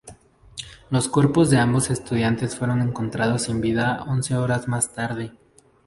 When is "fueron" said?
2.55-2.81